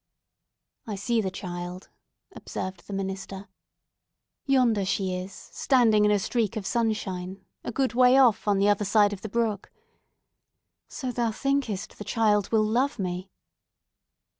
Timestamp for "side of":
8.83-9.21